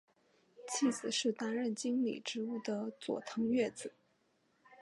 [0.67, 3.93] 妻子是担任经理职务的佐藤悦子。